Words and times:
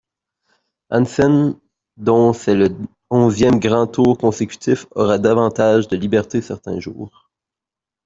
Hansen, 0.89 1.59
dont 1.97 2.33
c'est 2.33 2.55
le 2.55 2.69
onzième 3.11 3.59
grand 3.59 3.85
tour 3.85 4.17
consécutif, 4.17 4.87
aura 4.95 5.19
davantage 5.19 5.87
de 5.89 5.95
liberté 5.95 6.41
certains 6.41 6.79
jours. 6.79 7.29